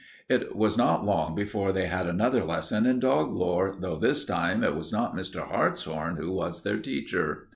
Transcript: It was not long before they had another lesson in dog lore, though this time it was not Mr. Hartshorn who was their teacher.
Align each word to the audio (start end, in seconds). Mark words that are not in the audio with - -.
It 0.27 0.55
was 0.55 0.79
not 0.79 1.05
long 1.05 1.35
before 1.35 1.71
they 1.71 1.85
had 1.85 2.07
another 2.07 2.43
lesson 2.43 2.87
in 2.87 2.99
dog 2.99 3.35
lore, 3.35 3.75
though 3.79 3.97
this 3.97 4.25
time 4.25 4.63
it 4.63 4.73
was 4.75 4.91
not 4.91 5.15
Mr. 5.15 5.47
Hartshorn 5.47 6.15
who 6.15 6.31
was 6.31 6.63
their 6.63 6.79
teacher. 6.79 7.49